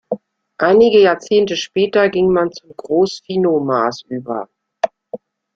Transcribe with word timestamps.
Einige 0.57 0.99
Jahrzehnte 0.99 1.55
später 1.55 2.09
ging 2.09 2.29
man 2.29 2.51
zum 2.51 2.71
"Groß-Finowmaß" 2.75 4.05
über. 4.09 4.49